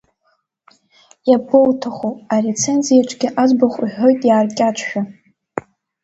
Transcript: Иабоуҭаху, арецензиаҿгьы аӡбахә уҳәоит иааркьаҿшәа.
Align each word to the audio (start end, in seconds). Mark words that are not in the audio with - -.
Иабоуҭаху, 1.29 2.13
арецензиаҿгьы 2.33 3.27
аӡбахә 3.41 3.77
уҳәоит 3.83 4.21
иааркьаҿшәа. 4.25 5.01